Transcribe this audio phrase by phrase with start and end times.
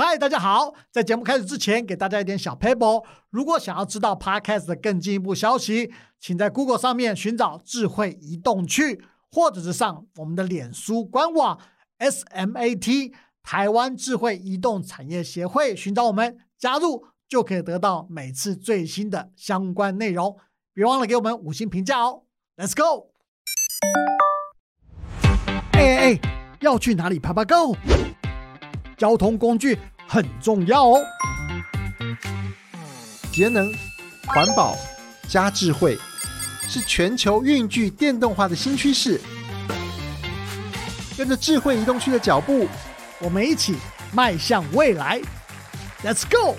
[0.00, 0.74] 嗨，大家好！
[0.92, 3.04] 在节目开始之前，给大家一点小 paper。
[3.30, 11.58] 如果想要知道 Podcast 的更进一步消息，请在 Google 上面寻找“智慧移动去”，或者是上我们的脸书官网
[11.98, 20.36] SMAT 台湾智慧移动产业协会，寻找我们加入，就可以得到每次最新的相关内容。
[20.72, 22.22] 别忘了给我们五星评价哦
[22.56, 23.10] ！Let's go！
[25.72, 26.20] 哎哎哎，
[26.60, 27.18] 要去哪里？
[27.18, 27.74] 爬爬 Go！
[28.98, 29.78] 交通工具
[30.08, 31.00] 很重要哦，
[33.32, 33.72] 节能、
[34.26, 34.76] 环保
[35.28, 35.96] 加智慧
[36.68, 39.20] 是全球运具电动化的新趋势。
[41.16, 42.68] 跟着智慧移动区的脚步，
[43.20, 43.76] 我们一起
[44.12, 45.20] 迈向未来。
[46.04, 46.56] Let's go！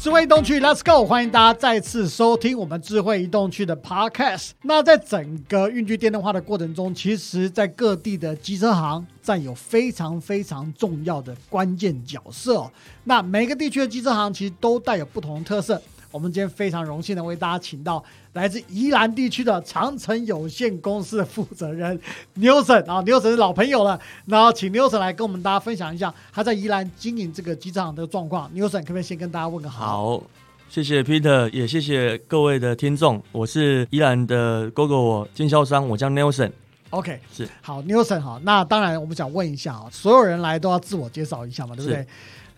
[0.00, 1.04] 智慧移动区，Let's go！
[1.04, 4.50] 欢迎大家再次收听我们智慧移动区的 Podcast。
[4.62, 12.70] 那在整个运具电动化的过程中，其实，在各地的机车行占有非常非常重要的关键角色。
[13.04, 15.82] 那每个地区的机车行其实都带有不同的特色。
[16.10, 21.98] 我们今天非常荣幸的为大家请到来自宜兰地区的长城有限公司的负责人
[22.34, 28.50] 牛神啊，，Newson 是老朋友了，然后请牛神来跟我们大家分享一下他在宜兰经营这个机场的状况。
[28.54, 30.18] 牛神可不可以先跟大家问个好？
[30.18, 30.22] 好，
[30.68, 33.22] 谢谢 Peter，也谢谢各位的听众。
[33.32, 36.52] 我是宜兰的 GoGo 经销商，我叫 Nelson。
[36.90, 38.38] OK，是好，Nelson 好。
[38.44, 42.06] 那当然，我们想问一下啊，所有人来都要自我介绍一下嘛，对不对？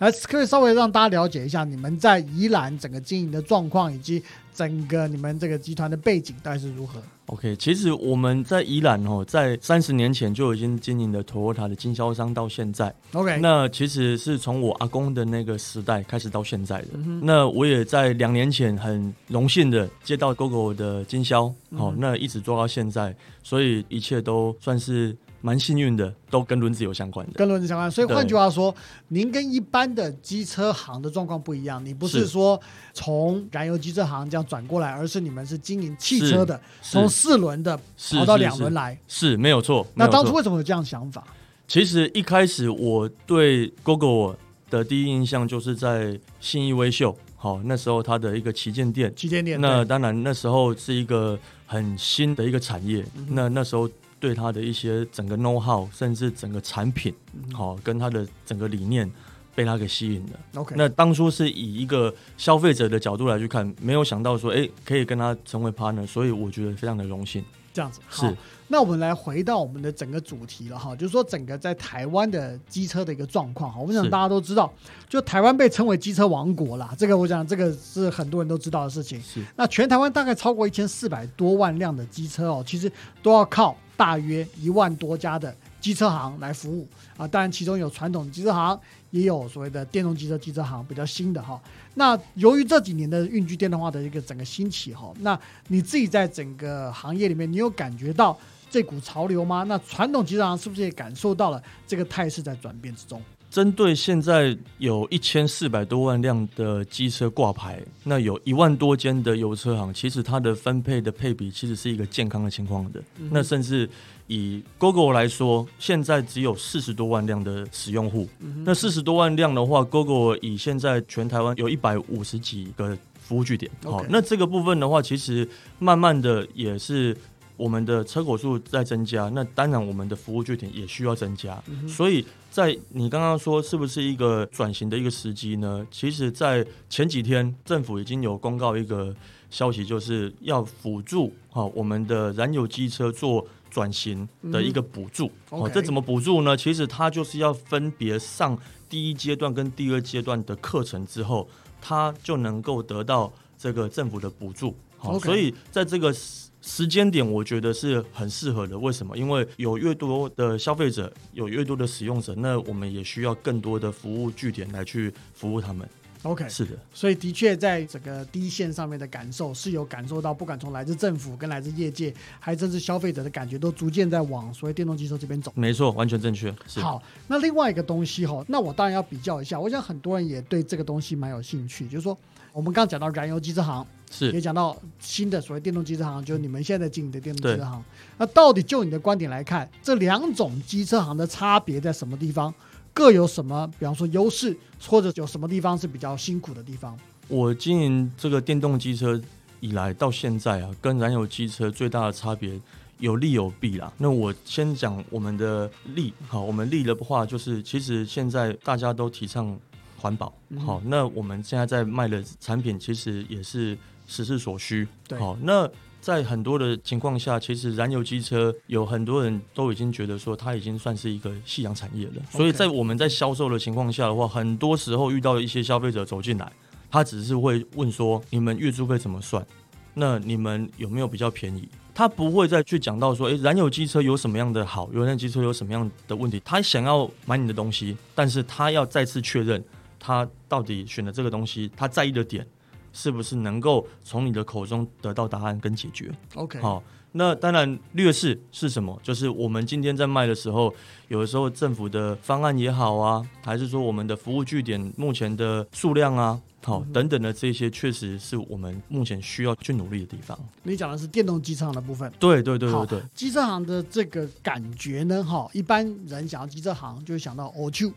[0.01, 4.23] 来，可以稍微让大家了解一下你们在宜兰整个经营的状况，以及
[4.55, 12.93] 整个你们这个集团的背景大概是如何？OK，其实我们在宜兰哦，在三十年前就已经经营的 Toyota 的经销商到现在。
[13.13, 16.89] OK，那其实是从我阿公的那个时代开始到现在的。
[17.21, 25.15] 那我也在两年前很荣幸的接到 GoGo 的经销，好，那一直做到现在，所以一切都算是。
[25.43, 27.91] 蛮幸运的，都跟轮子有相关的，跟轮子相关。
[27.91, 28.75] 所以换句话说，
[29.09, 32.61] 您跟一般的机车行的状况不一样，你不是说
[32.93, 37.75] 从燃油机车行这样转过来，而是你们是经营汽车的，从四轮的
[38.13, 39.87] 跑到两轮来，是没有错。
[39.95, 41.25] 那当初为什么有这样想法？
[41.67, 44.35] 其实一开始我对 GoGo
[44.69, 49.59] 的第一印象就是在信义威秀，好，那时候它的一个旗舰店，旗舰店。
[49.61, 53.89] 那当然那时候是一个很新的一个产业，那那时候。
[54.21, 57.13] 对他的一些整个 know how，甚至整个产品，
[57.53, 59.11] 好跟他的整个理念
[59.55, 60.61] 被他给吸引了。
[60.61, 67.43] OK，那当初是以一个消费者的角度来去看，没有想到说，哎，可以跟他成为 partner，所以我觉得非常的荣幸。
[67.73, 68.37] 这样子是。
[68.67, 73.81] 那我们来回到我们的整个主题了哈，就是说整个在台湾的机车的一个状况哈。
[73.81, 74.73] 我想大家都知道，
[75.09, 79.21] 就台湾被称为机车王国啦，这个我想这个是很多人都知道的事情。
[79.23, 79.41] 是。
[79.57, 82.91] 那全台湾大概超过一千四百多万辆的机车哦，其实
[83.23, 83.77] 都要靠。
[84.01, 86.89] 大约一万多家的机车行来服务
[87.19, 88.81] 啊，当然其中有传统机车行，
[89.11, 91.61] 也有所谓的电动机车机车行，比较新的哈。
[91.97, 98.35] 那由于这几年的运具电动化的一个整个兴起哈，那你自己在整个行业里面，你有感觉到
[98.71, 99.65] 这股潮流吗？
[99.65, 103.21] 那传统机车行是不是也感受到了这个态势在转变之中？
[103.51, 113.03] 针对现在有一千四百多万辆的机车挂牌，那有一万多间的油车行，其实它的分配的配比其实是一个健康的情况的。
[113.31, 113.91] 那甚至
[114.29, 118.29] 以 Google 来说，现在只有四十多万辆的使用户。
[118.65, 123.69] 那四十多万辆的话，Google 以现在全台湾有一百五十几个服务据点。
[123.83, 125.49] 好，那这个部分的话，其实
[125.81, 127.17] 慢慢的也是。
[127.61, 131.63] 我们的车口数在增加，那当然我们的服务据点也需要增加。
[131.87, 135.87] 所以在你刚刚说是不是一个转型的一个时机呢？
[135.91, 139.15] 其实，在前几天政府已经有公告一个
[139.51, 145.31] 消息，就是要辅助哈我们的燃油机车做转型的一个补助。
[145.51, 146.57] 哦，这怎么补助呢？
[146.57, 151.47] 其实它就是要分别上第一阶段跟第二阶段的课程之后，
[151.81, 154.75] 它就能够得到这个政府的补助。
[154.97, 156.15] 好，所以在这个。
[156.63, 159.17] 时间点我觉得是很适合的，为什么？
[159.17, 165.89] 因为有越多的消费者，有越多的使用者，那我们也需要更多的服务据点来去服务他们。
[166.21, 175.51] OK，是的，所以的确在整个第一线上面的感受是有感受到，不管从来自政府跟来自业界，还甚至消费者的感觉，都逐渐在往所谓电动汽车这边走。
[175.57, 176.55] 没错，完全正确。
[176.67, 182.15] 是好，那另外一个东西哈，那我当然要比较一下，我想很多人也对这个东西蛮有兴趣，就是说
[182.53, 183.87] 我们刚刚讲到燃油机车行。
[184.13, 187.81] 是也讲到新的所谓电动机车行，就是你们现在经营的电动机车行。
[188.19, 192.53] 那到底就你的观点来看，这两种机车行的差别在什么地方？
[192.93, 193.71] 各有什么？
[193.79, 196.99] 比方说优势，或者有什么地方是比较辛苦的地方？
[197.29, 199.21] 我经营这个电动机车
[199.61, 202.61] 以来到现在啊，跟燃油机车最大的差别
[202.99, 203.93] 有利有弊啦。
[203.99, 209.57] 那我先讲我们的利，好，我们利的话就是，其实现在大家都提倡
[210.01, 210.33] 环保，
[210.65, 213.77] 好，那我们现在在卖的产品其实也是
[214.07, 215.71] 时势所需，对好，那。
[216.01, 222.23] 在很多的情况下，其实燃油机车有很多人都已经觉得说它已经算是一个夕阳产业了。
[222.31, 226.51] 所以在我们在销售的情况下的话，很多时候遇到一些消费者走进来，
[226.91, 229.47] 他只是会问说：你们月租费怎么算？
[229.93, 231.69] 那你们有没有比较便宜？
[231.93, 236.41] 他不会再去讲到说，诶，燃油机车有什么样的好，油电机车有什么样的问题？
[236.43, 239.63] 他想要买你的东西，但是他要再次确认
[240.01, 242.45] 他到底选的这个东西，他在意的点
[242.93, 246.83] 是不是能够从你的口中得到答案跟解决？OK，好，
[247.13, 248.99] 那当然劣势是什么？
[249.03, 250.73] 就是我们今天在卖的时候，
[251.09, 260.39] 有的时候政府的方案也好啊，还是说我们的服务据点目前的数量啊，好、等等的这些，确实是我们目前需要去努力的地方。
[260.63, 262.13] 你讲的是电动机车行的部分。
[262.21, 267.93] 对对对好对对，机车行的这个感觉呢，哈，一般人想到机车行就会想到 o q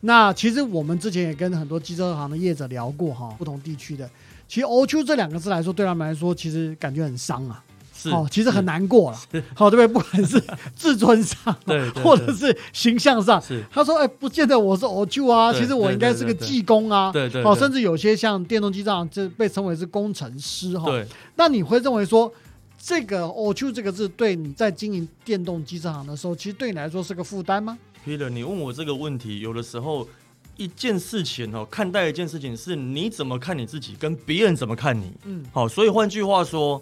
[0.00, 4.08] 那其实我们之前也跟很多机车行的业者聊过哈，不同地区的，
[4.46, 7.64] 其实 o q 这两个字来说，对他们来说，其实感觉很伤啊，
[8.00, 9.18] 是哦，其实很难过了，
[9.54, 9.88] 好，对不对？
[9.88, 10.40] 不管是
[10.76, 11.36] 自尊上，
[11.66, 13.42] 对对或者是形象上。
[13.42, 20.86] 是，他说：“哎、不见得我是 o q 啊，其实我应该是个技工啊，对对，哦，甚至有些像电动机车行，这被称为是工程师哈。
[20.88, 21.04] 对
[21.34, 22.32] 那你会认为说，
[22.80, 30.08] 这个 o q 这个字对你在经营电动机车行的时候，其实对你来说是个负担吗？Peter，你问我这个问题，有的时候
[30.56, 35.12] 一件事情哦，看待一件事情是你怎么看你自己，跟别人怎么看你。
[35.24, 36.80] 嗯，好，所以换句话说，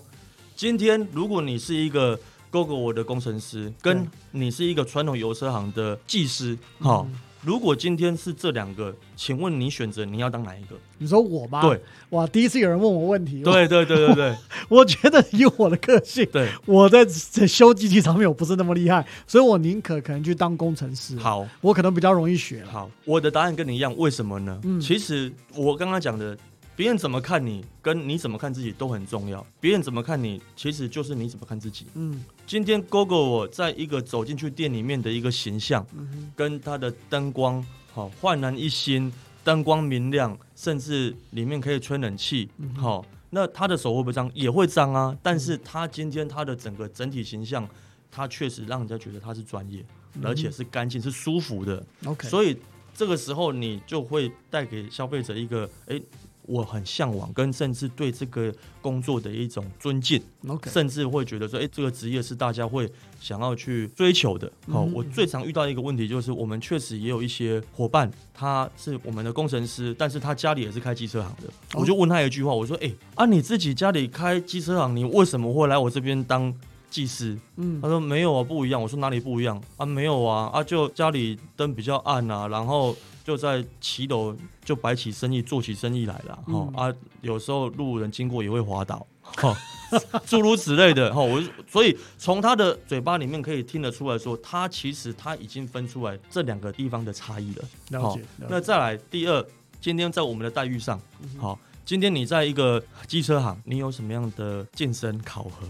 [0.56, 2.18] 今天如果你是一个
[2.50, 10.74] Google 的工程师，跟你是一个传统油车行的技师，好、嗯如果今天是这两个，请问你选择你要当哪一个？
[10.98, 11.60] 你说我吗？
[11.60, 11.80] 对，
[12.10, 14.36] 哇，第一次有人问我问题，对对对对对
[14.68, 22.64] 我， 我觉得以我的个性，对，我在在修机器上面我不是那么厉害，所以我宁可可能去当工程师，好我可能比较容易学。
[22.64, 24.58] 好，我的答案跟你一样，为什么呢？
[24.64, 26.36] 嗯其实我刚刚讲的。
[26.76, 29.44] 别人怎么看你，跟你怎么看自己都很重要。
[29.58, 31.86] 别人怎么看你，其实就是你怎么看自己。
[31.94, 37.64] 嗯今天 GoGo 我在一个走进去店里面的一个形象，嗯跟它的灯光，
[37.94, 39.10] 好、焕然一新，
[39.42, 44.30] 灯光明亮，甚至里面可以吹冷气，好、那他的手会不会脏？
[44.34, 47.66] 也会脏啊，但是他今天他的整个整体形象，
[48.10, 49.82] 他确实让人家觉得他是专业，
[50.22, 52.56] 而且是干净、是舒服的，，OK，所以
[52.94, 55.98] 这个时候你就会带给消费者一个，哎。
[56.46, 60.22] 我很向往，跟甚至对这个工作的一种尊敬
[60.66, 62.90] 甚至会觉得说，哎、这个职业是大家会
[63.20, 64.50] 想要去追求的。
[64.70, 71.48] 好、嗯我最常遇到一个问题就是，我们确实也有一些伙伴，他是我们的工程师，但是他家里也是开机车行的。
[71.74, 76.54] 哦我就问他一句话，我说，哎、啊，你自己家里开机车行，你为什么会来我这边当
[76.88, 77.36] 技师？
[77.56, 78.80] 嗯他说没有啊，不一样。
[78.80, 79.84] 我说哪里不一样啊？
[79.84, 84.32] 没有啊，啊就家里灯比较暗啊，然后就在骑楼
[84.64, 86.36] 就摆起生意，做起生意来了。
[86.36, 89.52] 哈、嗯啊，有时候路人经过也会滑倒， 哈、
[90.24, 91.12] 诸如此类的。
[91.12, 98.00] 哈、我所以从他的嘴巴里面可以听得出来说，他其实他已经分出来这两个地方的差异了。
[98.00, 98.24] 好了解。
[98.48, 99.44] 那再来第二，
[99.80, 101.00] 今天在我们的待遇上，
[101.36, 105.66] 好，今天你在一个机车行，你有什么样的健身考核？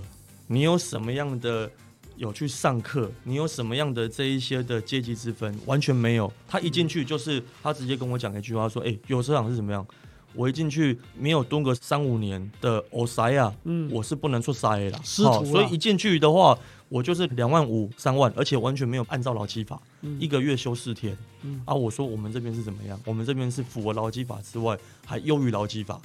[0.47, 1.71] 你有什么样的
[2.17, 3.11] 有去上课？
[3.25, 5.57] 你有什么样的这一些的阶级之分？
[5.67, 6.33] 完全没有。
[6.49, 9.87] 他一进去就是他直接跟我讲一句话，说：“哎、有车行是怎么样？”
[10.35, 15.01] 我一进去没有蹲个三五年的欧塞啊，嗯，我是不能出塞啦。
[15.03, 16.59] 师徒啊所以一进去的话，
[16.91, 21.17] 我就是两万五、三万，而且完全没有按照劳基法，嗯一个月休四天。
[21.43, 23.01] 嗯啊，我说我们这边是怎么样？
[23.07, 26.01] 我们这边是符合劳基法之外，还优于劳基法。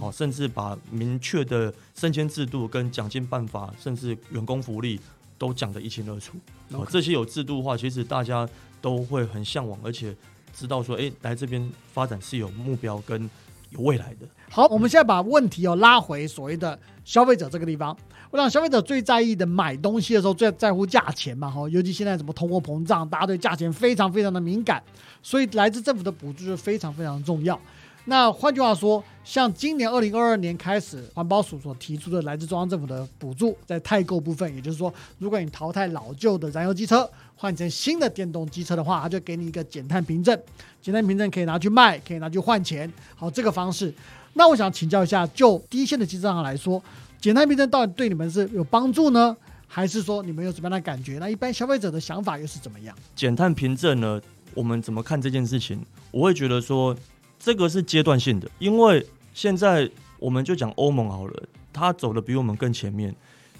[0.00, 4.98] 好、甚至把明确的升迁制度跟奖金办法，甚至员工福利
[5.40, 6.36] 都讲得一清二楚。
[6.72, 8.46] 哦 OK 这些有制度化，其实大家
[8.82, 10.14] 都会很向往，而且
[10.52, 13.28] 知道说，哎、来这边发展是有目标跟
[13.70, 14.26] 有未来的。
[14.50, 17.96] 好，我们现在把问题哦拉回所谓的消费者这个地方。
[18.30, 24.80] 我想消费者最在意的买东西的时候，最在乎价钱嘛，哈，尤其现在什么通货膨胀，大家对价钱非常非常的敏感，
[25.22, 27.58] 所以来自政府的补助就非常非常重要。
[28.06, 40.36] 那换句话说，像今年二零二二年开始，环保署所提出的来自中央政府的补助，在代购部分，也就是说，如果你淘汰老旧的燃油机车，换成新的电动机车的话，它就给你一个减碳凭证，
[40.82, 42.90] 减碳凭证可以拿去卖，可以拿去换钱。
[43.14, 43.92] 好，这个方式。
[44.34, 46.82] 那我想请教一下，就第一线的机车行来说，
[47.20, 51.18] 减碳凭证到底对你们是有帮助呢，还是说你们有什么样的感觉？
[51.18, 52.96] 那一般消费者的想法又是怎么样？
[53.14, 54.20] 减碳凭证呢，
[54.54, 55.80] 我们怎么看这件事情？
[56.10, 56.96] 我会觉得说，
[57.40, 61.42] 这个是阶段性的，因为现在我们就讲欧盟好了，
[61.72, 63.12] 它走的比我们更前面。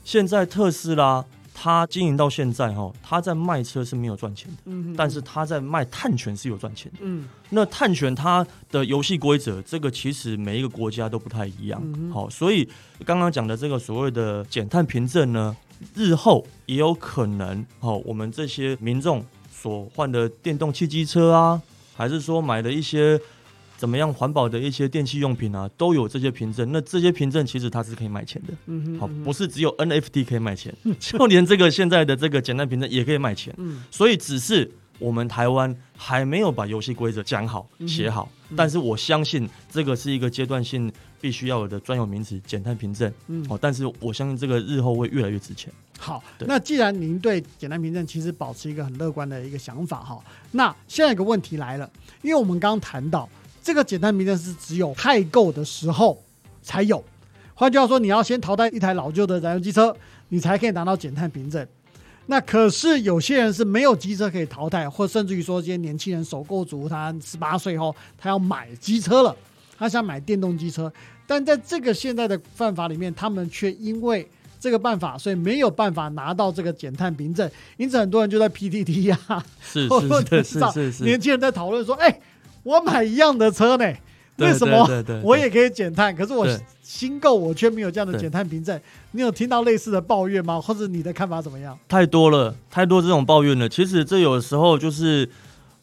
[0.05, 6.99] 现在特斯拉它经营到现在哈，它在卖车是没有赚钱的，嗯但是它在卖碳权是有赚钱的。
[7.01, 11.81] 嗯那碳权它的游戏规则，这个其实每一个国家都不太一样。
[11.85, 12.69] 嗯好，所以
[13.05, 15.57] 刚刚讲的这个所谓的减碳凭证呢，
[15.95, 21.61] 日后也有可能，好，我们这些民众所换的电动汽机车啊，
[21.95, 23.21] 还是说买的一些
[23.81, 26.71] 怎么样环保的一些电器用品啊，都有这些凭证。
[26.71, 28.53] 那这些凭证其实它是可以卖钱的。
[28.53, 30.71] 好，嗯哼，不是只有 NFT 可以卖钱，
[31.01, 33.55] 就连这个现在的这个简单凭证也可以卖钱。
[33.57, 43.11] 嗯所以只是我们台湾还没有把游戏规则讲好、嗯写好，嗯但是我相信这个是一个阶段性必须要有的专有名词——减碳凭证。
[43.29, 45.73] 嗯哦，但是我相信这个日后会越来越值钱。
[45.99, 50.23] 好，那既然您对简单凭证其实保持一个很乐观的一个想法哈，
[50.53, 53.27] 那现在有个问题来了，因为我们刚刚谈到
[53.63, 56.23] 这个简单凭证是只有太购的时候
[56.63, 57.03] 才有，
[57.55, 59.95] 换句话说，你要先淘汰一台老旧的燃油机车，
[60.29, 61.67] 你才可以拿到减碳凭证。
[62.27, 69.35] 那可是有些人是没有机车可以淘汰，或甚至于说，这些年轻人首购族，他十八岁后他要买机车了，
[69.77, 70.93] 他想买电动机车，
[71.27, 74.29] 但在这个现在的办法里面，他们却因为
[74.61, 82.21] 这个办法，所以没有办法拿到这个减碳凭证，因此很多人就在 PTT 啊、是是是是是，年轻人在讨论说：“哎、
[82.63, 83.93] 我买一样的车呢，
[84.37, 84.87] 为什么
[85.23, 86.15] 我也可以减碳？
[86.15, 86.47] 可是我
[86.83, 88.81] 新购我却没有这样的减碳凭证。”
[89.13, 90.61] 你有听到类似的抱怨吗？
[90.61, 91.79] 或者你的看法怎么样？
[91.89, 93.69] 太多了，太多这种抱怨了。
[93.69, 95.29] 其实这有时候就是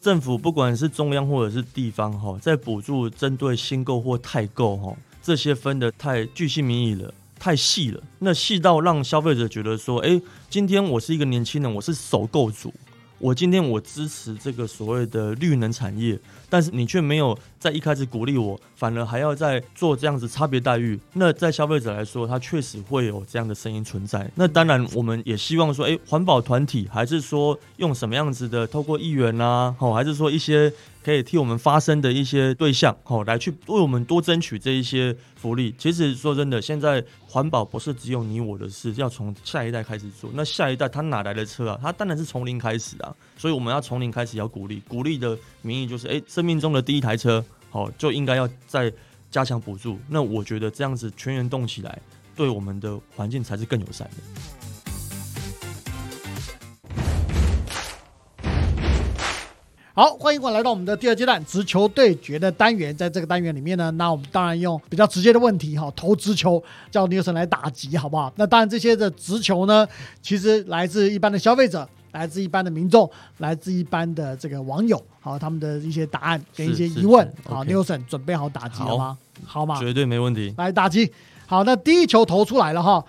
[0.00, 7.12] 政府不管是中央或者是地方哈，在补助针对新购或太购哈，这些分的太巨细靡遗了。
[7.40, 10.20] 太细了，那细到让消费者觉得说，哎、
[10.50, 12.74] 今天我是一个年轻人，我是首购族，
[13.18, 20.98] 我今天我支持这个所谓的绿能产业，但是你却没有在一开始鼓励我，反而还要在做这样子差别待遇。
[21.14, 24.30] 那在消费者来说，他确实会有这样的声音存在。
[24.36, 30.72] 那当然，我们也希望说，诶，环保团体还是说用什么样子的，透过议员啊，好，还是说一些
[31.08, 35.74] 可以替我们发声的一些对象，好，来去为我们多争取这一些福利。
[35.78, 40.28] 其实说真的，现在环保不是只有你我的事，要从下一代开始做。
[40.34, 41.80] 那下一代他哪来的车啊？
[41.80, 43.16] 他当然是从零开始啊。
[43.38, 48.92] 所以我们要从零开始，要鼓励，鼓励的名义就是，诶，生命中的第一台车，好，就应该要再
[49.30, 49.98] 加强补助。
[50.10, 51.98] 那我觉得这样子全员动起来，
[52.36, 54.67] 对我们的环境才是更友善的。
[59.98, 62.96] 好，欢迎过来到我们的第二阶段直球对决的单元。
[62.96, 68.32] 在这个单元里面呢，那我们当然用比较直接的问题哈，投直球叫牛神来打击，好不好？
[68.36, 69.84] 那当然这些的直球呢，
[70.22, 77.52] 其实来自一般的消费者，来自一般的民众，来自一般的这个网友，好，他们的一些答案跟一些疑问是。
[77.52, 79.18] 好神准备好打击了吗？
[79.44, 79.80] 好吗？
[79.80, 80.54] 绝对没问题。
[80.58, 81.12] 来打击。
[81.44, 83.04] 好，那第一球投出来了哈。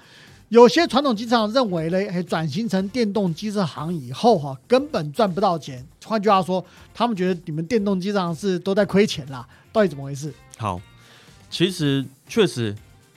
[0.49, 5.85] 有些传统机车行认为呢，哎，转型成电动机车行以后哈，根本赚不到钱。
[6.03, 10.33] 换句话说，他们觉得你们电动机车行是都在亏钱啦，到底怎么回事？
[10.57, 10.81] 好，
[11.51, 12.75] 其实确实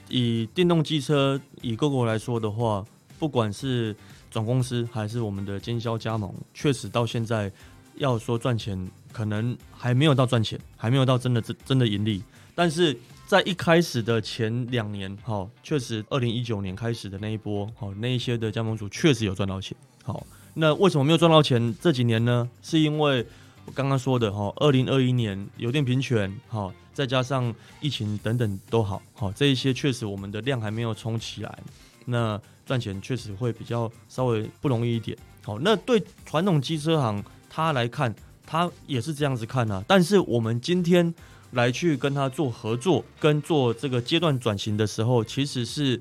[0.09, 2.85] 以电动机车以各国来说的话，
[3.19, 3.97] 不管是
[4.31, 7.51] 总公司还是我们的经销加盟，确实到现在
[7.97, 12.23] 要说赚钱，可能还没有到赚钱，还没有到真的真真的盈利。
[12.55, 12.95] 但是
[13.33, 19.75] 在一开始的前两年，哈，确实二零一九年开始的那一波，好，那一些的加盟主确实有赚到钱。
[20.05, 21.75] 好，那为什么没有赚到钱？
[21.81, 23.27] 这几年呢，是因为
[23.65, 31.59] 我刚刚说的哈，二零二一年有电平权，好，再加上疫情等等都好，好这一些确实我们的量还没有冲起来，
[32.05, 35.17] 那赚钱确实会比较稍微不容易一点。
[35.43, 39.83] 好，那对传统机车行他来看，他也是这样子看啊。
[39.89, 41.15] 但是我们今天
[41.53, 46.01] 来去跟他做合作，跟做这个阶段转型的时候，其实是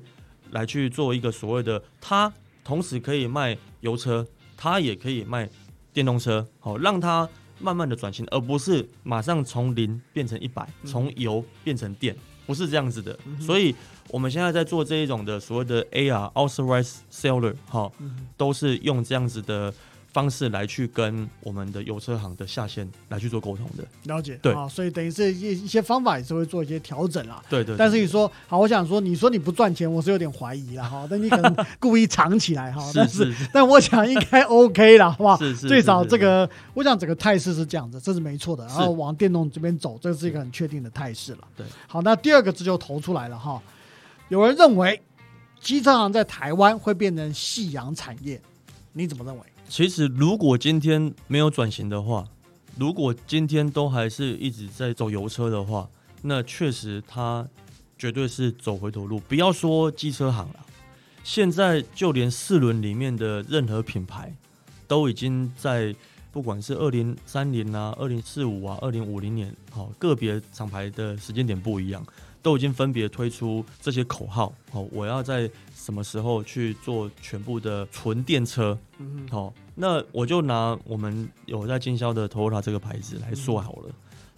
[0.50, 2.32] 来去做一个所谓的，他
[2.64, 5.48] 同时可以卖油车，他也可以卖
[5.92, 7.28] 电动车，好让他
[7.58, 10.88] 慢慢的转型，而不是马上从零变成一百、嗯。
[10.88, 12.16] 从油变成电，
[12.46, 13.18] 不是这样子的。
[13.26, 13.74] 嗯所以
[14.08, 19.72] 我们现在在做这一种的所谓的 AR Authorized Seller，哈，嗯都是用这样子的
[20.12, 23.84] 方式来去跟我们的油车行的下线来去做沟通的。
[24.04, 27.42] 了解，对啊，所以等于是一一些方法也是会做一些调整啦。
[27.48, 31.06] 对对但是你说好，我想说，你说你不赚钱，我是有点怀疑了哈。
[31.10, 35.38] 但你可能 故意藏起来哈，但是是是但我想应该 OK 了，好不好？
[35.38, 38.66] 是是，最少这个，我想整个态势是这样子，这是没错的。
[38.66, 41.38] 然后往电动这边走，这是一个很确定的态势了。
[41.56, 43.60] 对，好，那第二个字就投出来了哈。
[44.28, 45.00] 有人认为
[45.60, 48.40] 机车行在台湾会变成夕阳产业，
[48.92, 49.42] 你怎么认为？
[49.72, 52.28] 其实如果今天没有转型的话，
[52.78, 55.88] 如果今天都还是一直在走油车的话，
[56.20, 57.48] 那确实它
[57.96, 59.18] 绝对是走回头路。
[59.20, 60.66] 不要说机车行了，
[61.24, 64.36] 现在就连四轮里面的任何品牌，
[64.86, 65.96] 都已经在
[66.30, 72.04] 不管是二零三零啊、二零四五啊、二零五零年，好个别厂牌的时间点不一样，
[72.42, 74.52] 都已经分别推出这些口号。
[74.70, 78.78] 好，我要在什么时候去做全部的纯电车？
[78.98, 83.90] 嗯好，那我就拿我们有在经销的 Toyota 这个牌子来说好了。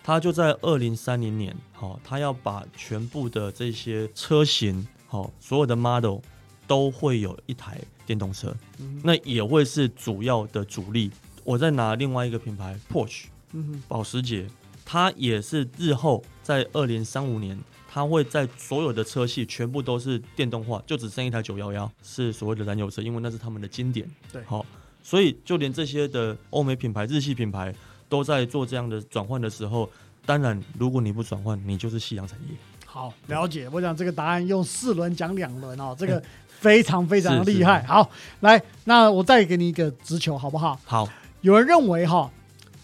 [0.03, 6.19] 它就在二零三零年，好，它要把全部的这些车型，好，所有的 model
[6.67, 11.11] 都会有一台电动车，嗯那也会是主要的主力。
[11.43, 14.47] 我再拿另外一个品牌 Porsche 嗯保时捷，
[14.85, 17.59] 它也是日后在二零三五年，
[17.91, 24.07] 它会在所有的车系全部都是电动化，就只剩一台九幺幺是所谓的燃油车，因为那是他们的经典。
[24.31, 24.67] 对好，
[25.05, 27.73] 所以就连这些的欧美品牌、日系品牌
[28.09, 29.89] 都在做这样的转换的时候，
[30.25, 32.57] 当然如果你不转换，你就是夕阳产业。
[32.87, 33.69] 好，了解。
[33.69, 37.83] 我想这个答案用四轮讲两轮哦，这个非常非常厉害。
[37.83, 38.09] 好，
[38.41, 40.81] 来，那我再给你一个直球，好不好？
[40.85, 41.07] 好，
[41.43, 42.31] 有人认为哈，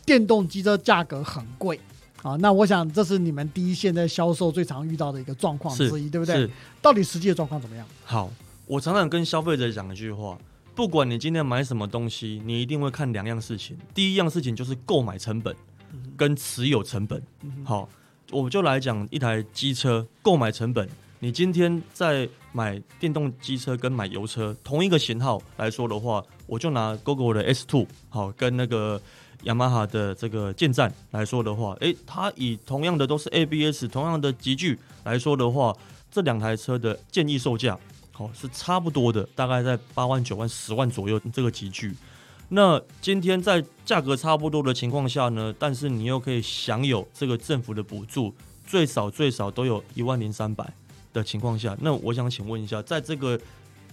[0.05, 1.81] 电动机车价格很贵
[2.23, 6.51] 啊，那我想这是你们第一线在销售最常遇到的一个状况之一，对不对是？
[6.83, 7.87] 到底实际的状况怎么样？
[8.05, 8.31] 好，
[8.67, 10.37] 我常常跟消费者讲一句话：
[10.75, 13.77] 不管你今天买什么东西，你一定会看两样事情。
[13.95, 15.55] 第一样事情就是购买成本
[16.17, 17.23] 跟持有成本。
[17.65, 17.89] 好，
[18.31, 20.89] 我就来讲一台机车购买成本。
[21.19, 28.99] 你今天在买电动机车跟买油车同一个型号来说的话，我就拿 GoGo 的 S Two 好跟那个
[29.43, 35.77] 雅马哈的这个剑战来说的话，诶，它以同样的都是 ABS 同样的集具来说的话，
[36.11, 37.79] 这两台车的建议售价
[38.21, 41.97] 好是差不多的，大概在八万、九万、十万左右这个集聚。
[42.51, 48.35] 那今天在价格差不多的情况下呢，但是你又可以享有这个政府的补助，
[48.67, 50.71] 最少最少都有一万零三百
[51.15, 53.41] 的情况下，那我想请问一下，在这个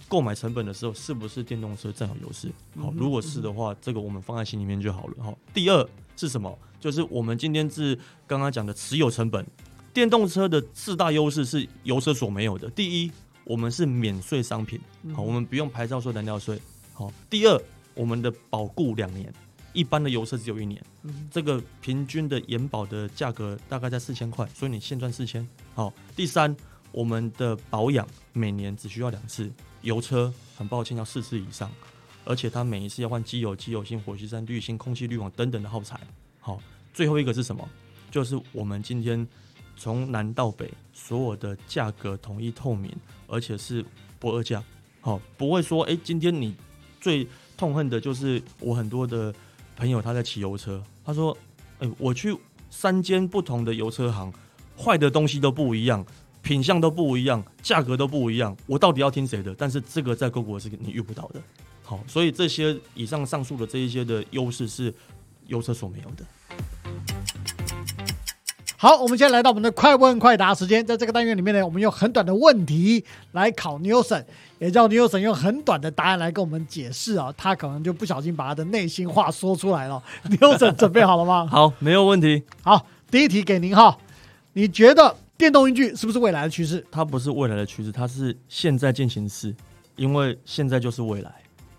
[0.08, 2.48] 购买成本的时候，是不是电动车占有优势？
[2.78, 5.14] 好，如果是的话，这个我们放在心里面就好了。
[5.22, 6.58] 好，第二是什么？
[6.78, 9.46] 就是我们今天是刚刚讲的持有成本，
[9.94, 12.68] 电动车的四大优势是油车所没有的。
[12.70, 13.12] 第一，
[13.48, 14.78] 我们是免税商品，
[15.14, 16.60] 好，我们不用牌照税、燃料税。
[16.92, 17.62] 好，第二，
[17.94, 19.32] 我们的保固两年，
[19.72, 20.84] 一般的油车只有一年，
[21.30, 25.48] 这个平均的延保的价格大概在四千块，所以你现赚四千。
[25.74, 26.54] 好，第三，
[26.92, 31.72] 我们的保养每年只需要两次，油车很抱歉要四次以上，
[32.26, 35.98] 而且它每一次要换机油、机油芯、火焰山滤芯、空气滤网等等的耗材。
[36.38, 36.60] 好，
[36.92, 37.66] 最后一个是什么？
[38.10, 39.26] 就是我们今天
[39.78, 42.92] 从南到北所有的价格统一透明，
[43.28, 43.82] 而且是
[44.18, 44.62] 不二价。
[45.00, 46.54] 好，不会说，哎、今天你
[47.00, 49.32] 最痛恨的就是我很多的
[49.76, 51.34] 朋友他在骑油车，他说，
[51.78, 52.36] 哎、我去
[52.68, 54.32] 三间不同的油车行，
[54.76, 56.04] 坏的东西都不一样，
[56.42, 59.54] 品相都不一样，价格都不一样，我到底要听谁的？
[59.54, 61.40] 但是这个在各国是你遇不到的。
[61.84, 64.92] 好，所以这些以上上述的这一些的优势是
[65.46, 66.24] 油车所没有的。
[68.80, 74.24] 好，我们现在来到我们的快问快答时间，在这个单元里面呢，我们用很短的问题来考 Newson，
[74.60, 80.00] 也叫 Newson 用很短的答案来跟我们解释啊，他可能就不小心把他的内心话说出来了。
[80.30, 81.48] Newson 准备好了吗？
[81.50, 82.44] 好，没有问题。
[82.62, 83.98] 好，第一题给您哈，
[84.52, 89.52] 你觉得电动运具是不是未来的趋势它不是未来的趋势，它是现在进行式，
[89.96, 91.32] 因为现在就是未来。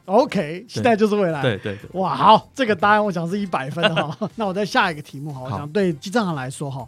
[0.10, 1.42] ？OK，现在就是未来。
[1.42, 4.18] 对对对，哇，好，这个答案我想是一百分哈。
[4.36, 6.88] 那我再下一个题目哈，我想对机账行来说哈，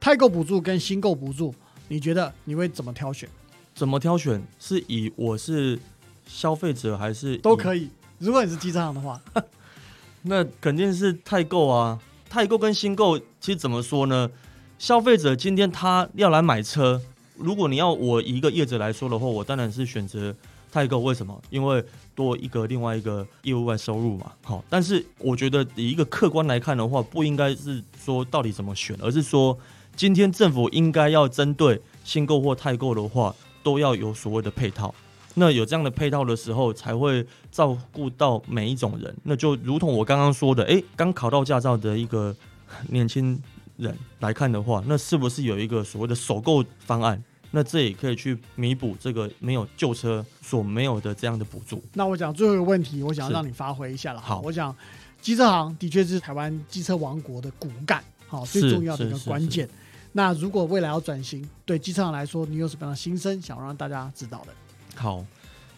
[0.00, 1.54] 太购补助跟新购补助，
[1.88, 3.28] 你觉得你会怎么挑选？
[3.74, 4.42] 怎么挑选？
[4.58, 5.78] 是以我是
[6.26, 7.90] 消费者还是都可以。
[8.18, 9.20] 如果你是机账行的话，
[10.22, 14.30] 那肯定是太购啊，太购跟新购其实怎么说呢？
[14.78, 17.00] 消费者今天他要来买车，
[17.36, 20.34] 如果你要我一个业者来说的话，我当然是选择
[20.70, 20.98] 太购。
[21.00, 21.40] 为什么？
[21.50, 24.32] 因为多一个另外一个业务外收入嘛。
[24.42, 29.58] 好，但是我觉得以一个客观来看的话，不应该是说到底怎么选，而是说
[29.94, 34.94] 今天政府应该要针对新购或太购的话，都要有所谓的配套。
[35.38, 39.14] 那有这样的配套的时候，才会照顾到每一种人。
[39.24, 42.34] 那就如同我刚刚说的，诶，刚考到驾照的一个
[42.88, 43.38] 年轻
[43.76, 47.22] 人来看的话，那是不是有一个所谓的首购方案？
[47.50, 51.82] 那这也可以去弥补这个没有旧车所没有的这样的补助。
[51.94, 54.20] 那我讲最后一个问题，我想要让你发挥一下了。
[54.20, 54.74] 好我想
[55.20, 59.68] 机车行的确是台湾机车王国的骨干，好，最重要的一个关键。
[60.12, 64.52] 那如果未来要转型，对机车行来说，你有什么样的心声想让大家知道的？
[64.94, 65.24] 好，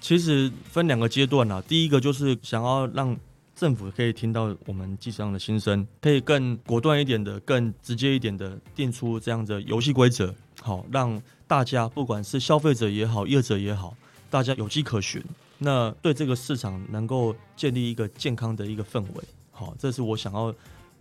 [0.00, 1.62] 其实分两个阶段啦。
[1.66, 3.16] 第一个就是想要让
[3.58, 13.96] 政府可以听到我们机车上的心声，可以更果断一点的、更直接一点的定出这样的游戏规则，好让大家不管是消费者也好、业者也好，
[14.30, 15.20] 大家有迹可循，
[15.58, 19.24] 那对这个市场能够建立一个健康的一个氛围。
[19.50, 20.54] 好，这是我想要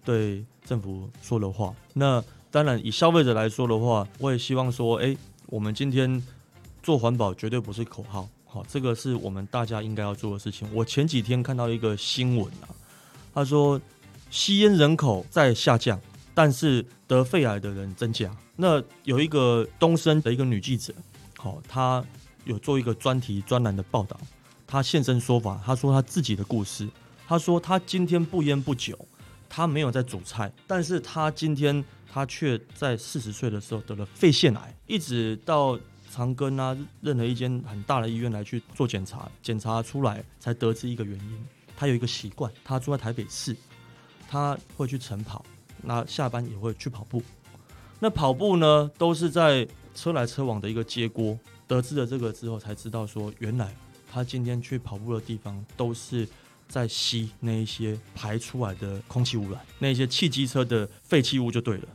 [0.04, 1.72] 对政府说的话。
[1.94, 5.16] 那当然，以消费者来说的话，我也希望说，哎，
[5.46, 6.24] 我们今天
[6.82, 10.68] 做环保绝对不是口号，好，这个是我们大家应该要做的事情。
[10.74, 12.72] 我前几天看到一个新闻啊，
[13.34, 13.80] 他说
[14.30, 16.00] 吸烟人口在下降，
[16.34, 18.36] 但是得肺癌的人增加。
[18.56, 20.94] 那有一个东升的一个女记者，
[21.38, 22.04] 好，她
[22.46, 24.18] 有做一个专题专栏的报道，
[24.66, 26.90] 她现身说法，她说她自己的故事。
[27.28, 28.98] 她说她今天不烟不酒，
[29.50, 35.78] 她没有在煮菜，但是她今天她却在四十岁的时候得了肺腺癌，一直到
[36.18, 41.46] 长庚啊，任何一间很大的医院来去做检查，检查出来才得知一个原因。
[41.76, 43.56] 他有一个习惯，他住在台北市，
[44.28, 45.46] 他会去晨跑，
[45.84, 47.22] 那下班也会去跑步。
[48.00, 51.38] 那跑步呢，都是在车来车往的一个街锅。
[51.68, 53.72] 得知了这个之后，才知道说，原来
[54.12, 56.28] 他今天去跑步的地方，都是
[56.68, 61.88] 在吸那一些排出来的空气污染，那些汽机车的废弃物就对了。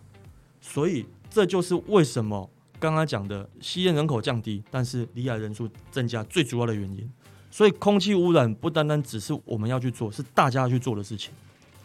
[0.61, 2.49] 所以这就是为什么
[2.83, 7.09] 刚刚讲的吸烟人口降低，但是离癌人数增加最主要的原因。
[7.49, 11.33] 所以空气污染不单单只是我们要去做，是大家要去做的事情。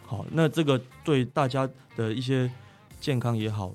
[0.04, 2.50] 好，那这个对大家的一些
[3.00, 3.72] 健康也好。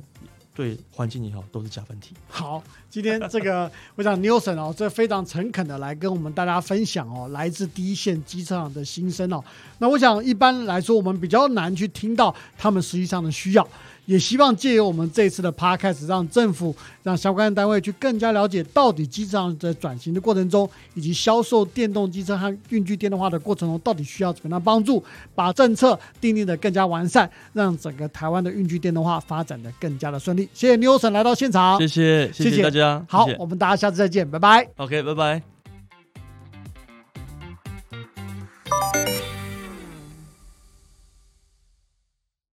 [0.56, 2.14] 对环境也好，都是加分题。
[2.30, 9.44] 好，今天这个 我想 Newson 哦，这非常诚恳的来跟我们大家分享哦，来自第一线机车厂的心声哦。
[9.80, 13.68] 那我想一般来说，我们比较难去听到他们实际上的需要。
[14.06, 30.50] 也希望借由我们这次的 podcast，让政府、让相关的单位去更加了解到底机车在转型的过程中，以及销售电动机车和运具电动化的过程中，到底需要怎么样帮助，把政策订立的更加完善，让整个台湾的运具电动化发展的更加的顺利。
[30.54, 34.68] 谢谢 Newson 来到现场，谢谢谢谢大家，好，我们大家下次再见，拜拜。
[34.78, 35.53] OK，拜拜。